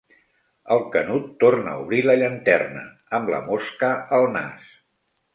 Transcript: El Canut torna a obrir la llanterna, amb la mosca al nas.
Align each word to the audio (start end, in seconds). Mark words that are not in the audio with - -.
El 0.75 0.79
Canut 0.93 1.25
torna 1.43 1.73
a 1.73 1.81
obrir 1.83 1.99
la 2.09 2.15
llanterna, 2.21 2.81
amb 3.19 3.29
la 3.33 3.43
mosca 3.51 3.91
al 4.19 4.27
nas. 4.37 4.73